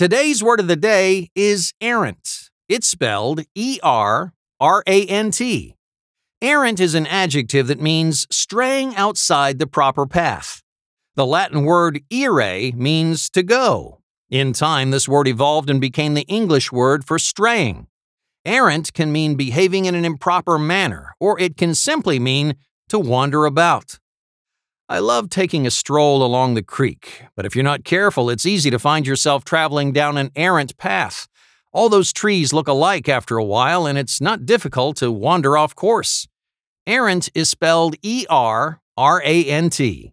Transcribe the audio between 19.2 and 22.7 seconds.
behaving in an improper manner, or it can simply mean